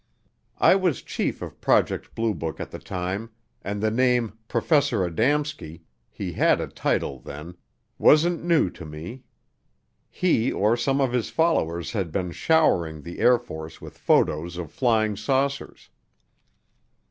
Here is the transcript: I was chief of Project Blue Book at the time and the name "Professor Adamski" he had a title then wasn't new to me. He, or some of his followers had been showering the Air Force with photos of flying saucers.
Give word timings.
I 0.57 0.73
was 0.73 1.03
chief 1.03 1.43
of 1.43 1.61
Project 1.61 2.15
Blue 2.15 2.33
Book 2.33 2.59
at 2.59 2.71
the 2.71 2.79
time 2.79 3.29
and 3.61 3.83
the 3.83 3.91
name 3.91 4.35
"Professor 4.47 5.05
Adamski" 5.07 5.81
he 6.09 6.33
had 6.33 6.59
a 6.59 6.65
title 6.65 7.19
then 7.19 7.55
wasn't 7.99 8.43
new 8.43 8.71
to 8.71 8.83
me. 8.83 9.21
He, 10.09 10.51
or 10.51 10.75
some 10.75 10.99
of 11.01 11.11
his 11.13 11.29
followers 11.29 11.91
had 11.91 12.11
been 12.11 12.31
showering 12.31 13.03
the 13.03 13.19
Air 13.19 13.37
Force 13.37 13.79
with 13.79 13.95
photos 13.95 14.57
of 14.57 14.71
flying 14.71 15.15
saucers. 15.15 15.91